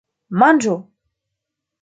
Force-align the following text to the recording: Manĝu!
Manĝu! 0.43 0.73